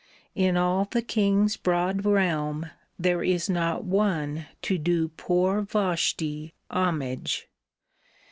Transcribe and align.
In 0.33 0.57
all 0.57 0.85
the 0.89 1.03
king's 1.03 1.55
broad 1.57 2.03
realm 2.05 2.71
there 2.97 3.23
is 3.23 3.51
not 3.51 3.83
one 3.83 4.47
To 4.63 4.79
do 4.79 5.09
poor 5.09 5.61
Vashti 5.61 6.55
homage. 6.71 7.47